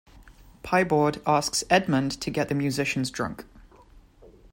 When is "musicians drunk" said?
2.55-3.45